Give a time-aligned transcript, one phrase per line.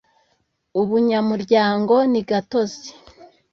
[0.81, 2.89] Ubunyamuryango ni gatozi